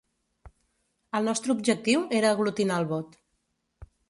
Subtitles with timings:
[1.19, 3.15] El nostre objectiu era aglutinar el vot.